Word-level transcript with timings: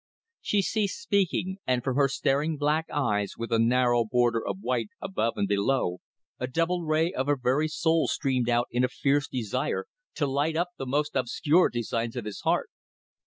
She 0.41 0.63
ceased 0.63 0.99
speaking, 0.99 1.57
and 1.67 1.83
from 1.83 1.95
her 1.95 2.07
staring 2.07 2.57
black 2.57 2.87
eyes 2.91 3.33
with 3.37 3.51
a 3.51 3.59
narrow 3.59 4.03
border 4.03 4.43
of 4.43 4.57
white 4.59 4.89
above 4.99 5.37
and 5.37 5.47
below, 5.47 5.99
a 6.39 6.47
double 6.47 6.81
ray 6.81 7.13
of 7.13 7.27
her 7.27 7.35
very 7.39 7.67
soul 7.67 8.07
streamed 8.07 8.49
out 8.49 8.67
in 8.71 8.83
a 8.83 8.89
fierce 8.89 9.27
desire 9.27 9.85
to 10.15 10.25
light 10.25 10.55
up 10.55 10.69
the 10.79 10.87
most 10.87 11.15
obscure 11.15 11.69
designs 11.69 12.15
of 12.15 12.25
his 12.25 12.41
heart. 12.41 12.71